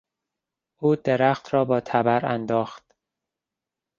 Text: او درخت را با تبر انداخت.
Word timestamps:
او 0.77 0.95
درخت 0.95 1.53
را 1.53 1.65
با 1.65 1.79
تبر 1.79 2.25
انداخت. 2.25 2.95